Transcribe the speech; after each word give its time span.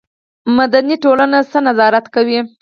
مدني 0.57 0.95
ټولنه 1.03 1.37
څه 1.51 1.57
نظارت 1.67 2.05
کوي؟ 2.15 2.39